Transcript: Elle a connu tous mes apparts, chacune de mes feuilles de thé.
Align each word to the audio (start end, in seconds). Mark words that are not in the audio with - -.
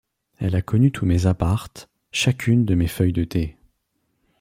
Elle 0.39 0.55
a 0.55 0.63
connu 0.63 0.91
tous 0.91 1.05
mes 1.05 1.27
apparts, 1.27 1.67
chacune 2.11 2.65
de 2.65 2.73
mes 2.73 2.87
feuilles 2.87 3.13
de 3.13 3.23
thé. 3.23 3.55